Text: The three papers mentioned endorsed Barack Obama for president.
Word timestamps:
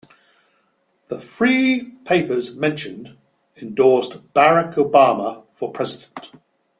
The 1.09 1.19
three 1.21 1.91
papers 2.05 2.55
mentioned 2.55 3.15
endorsed 3.57 4.13
Barack 4.33 4.73
Obama 4.73 5.43
for 5.53 5.71
president. 5.71 6.31